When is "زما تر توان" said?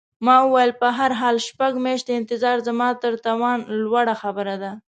2.67-3.59